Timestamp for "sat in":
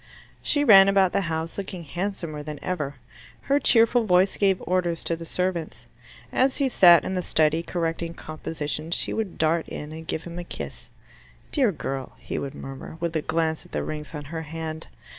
6.69-7.13